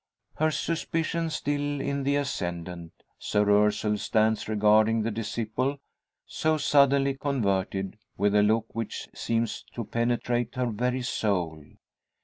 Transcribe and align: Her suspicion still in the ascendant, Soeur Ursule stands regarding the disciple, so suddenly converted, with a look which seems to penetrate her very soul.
Her 0.37 0.49
suspicion 0.49 1.29
still 1.29 1.79
in 1.79 2.01
the 2.01 2.15
ascendant, 2.15 2.91
Soeur 3.19 3.67
Ursule 3.67 3.99
stands 3.99 4.49
regarding 4.49 5.03
the 5.03 5.11
disciple, 5.11 5.77
so 6.25 6.57
suddenly 6.57 7.13
converted, 7.13 7.99
with 8.17 8.33
a 8.33 8.41
look 8.41 8.73
which 8.73 9.09
seems 9.13 9.61
to 9.75 9.83
penetrate 9.83 10.55
her 10.55 10.65
very 10.71 11.03
soul. 11.03 11.63